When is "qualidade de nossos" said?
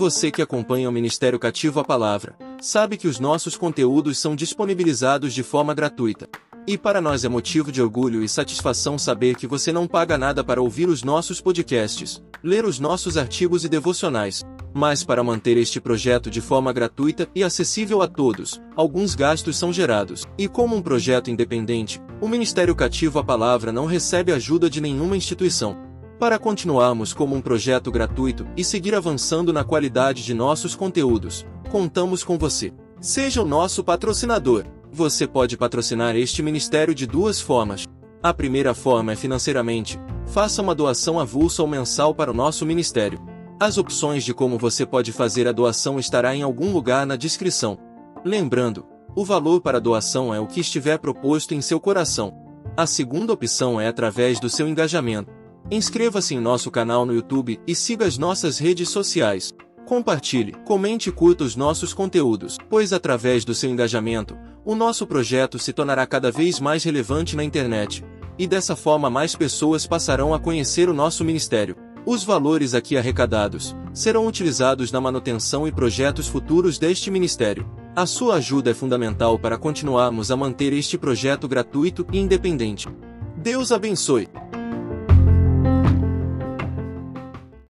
29.64-30.74